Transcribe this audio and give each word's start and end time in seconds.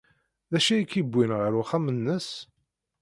D 0.51 0.53
acu 0.57 0.71
ay 0.73 0.85
k-yewwin 0.85 1.31
ɣer 1.39 1.51
uxxam-nnes? 1.61 2.29